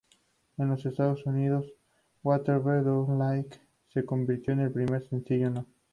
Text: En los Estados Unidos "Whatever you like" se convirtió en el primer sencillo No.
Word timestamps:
En 0.57 0.67
los 0.69 0.83
Estados 0.87 1.27
Unidos 1.27 1.71
"Whatever 2.23 2.83
you 2.83 3.05
like" 3.19 3.61
se 3.93 4.03
convirtió 4.03 4.51
en 4.53 4.61
el 4.61 4.71
primer 4.71 5.03
sencillo 5.07 5.51
No. 5.51 5.67